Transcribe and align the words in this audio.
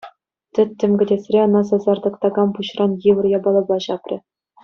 Тӗттӗм 0.53 0.91
кӗтесре 0.99 1.39
ӑна 1.47 1.61
сасартӑк 1.71 2.15
такам 2.25 2.49
пуҫран 2.57 2.91
йывӑр 3.11 3.25
япалапа 3.37 3.77
ҫапрӗ. 3.87 4.17